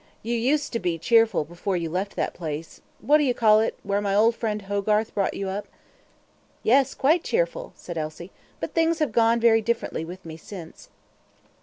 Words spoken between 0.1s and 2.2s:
You used to be cheerful before you left